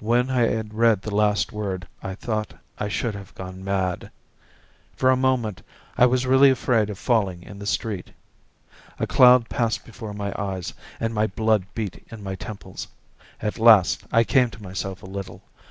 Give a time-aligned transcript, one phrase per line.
[0.00, 4.10] When I had read the last word, I thought I should have gone mad.
[4.94, 5.62] For a moment
[5.96, 8.10] I was really afraid of falling in the street.
[8.98, 12.86] A cloud passed before my eyes and my blood beat in my temples.
[13.40, 15.40] At last I came to myself a little.